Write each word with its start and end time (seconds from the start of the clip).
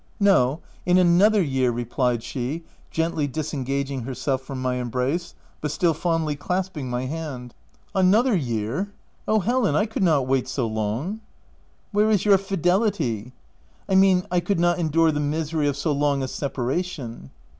"No— 0.33 0.61
in 0.87 0.97
another 0.97 1.43
year/ 1.43 1.69
5 1.69 1.75
replied 1.75 2.23
she, 2.23 2.63
gently 2.89 3.27
disengaging 3.27 4.01
herself 4.01 4.41
from 4.41 4.59
my 4.59 4.77
embrace, 4.77 5.35
but 5.61 5.69
still 5.69 5.93
fondly 5.93 6.35
clasping 6.35 6.89
my 6.89 7.05
hand." 7.05 7.53
Another 7.93 8.35
year! 8.35 8.93
Oh, 9.27 9.41
Helen, 9.41 9.75
I 9.75 9.85
could 9.85 10.01
not 10.01 10.25
wait 10.25 10.47
so 10.47 10.65
long!" 10.65 11.11
u 11.13 11.19
Where 11.91 12.09
is 12.09 12.25
your 12.25 12.39
fidelity 12.39 13.25
V" 13.25 13.31
I 13.89 13.93
mean 13.93 14.25
I 14.31 14.39
could 14.39 14.59
not 14.59 14.79
endure 14.79 15.11
the 15.11 15.19
misery 15.19 15.67
of 15.67 15.77
so 15.77 15.91
long 15.91 16.23
a 16.23 16.27
separation." 16.27 17.29